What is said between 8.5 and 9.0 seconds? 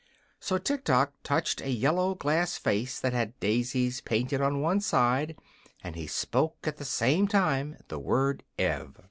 "Ev."